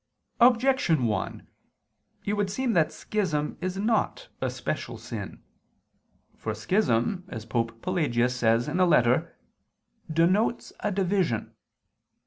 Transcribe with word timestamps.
Objection 0.39 1.03
1: 1.05 1.47
It 2.25 2.33
would 2.33 2.49
seem 2.49 2.73
that 2.73 2.91
schism 2.91 3.55
is 3.61 3.77
not 3.77 4.29
a 4.41 4.49
special 4.49 4.97
sin. 4.97 5.43
For 6.35 6.55
"schism," 6.55 7.23
as 7.27 7.45
Pope 7.45 7.83
Pelagius 7.83 8.33
I 8.37 8.37
says 8.39 8.67
(Epist. 8.67 8.81
ad 8.81 8.89
Victor. 8.89 9.13
et 9.13 9.17
Pancrat.), 10.09 10.15
"denotes 10.15 10.73
a 10.79 10.91
division." 10.91 11.53